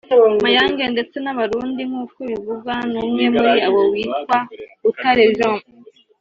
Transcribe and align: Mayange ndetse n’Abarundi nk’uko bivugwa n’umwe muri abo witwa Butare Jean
Mayange 0.43 0.83
ndetse 0.93 1.17
n’Abarundi 1.21 1.81
nk’uko 1.89 2.17
bivugwa 2.29 2.73
n’umwe 2.91 3.23
muri 3.35 3.53
abo 3.67 3.81
witwa 3.91 4.37
Butare 4.81 5.25
Jean 5.37 5.57